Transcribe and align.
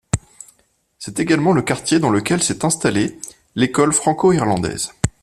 C’est 0.97 1.19
également 1.19 1.53
le 1.53 1.61
quartier 1.61 1.99
dans 1.99 2.09
lequel 2.09 2.41
s’est 2.41 2.65
installé 2.65 3.19
l’École 3.55 3.93
franco-irlandaise. 3.93 4.93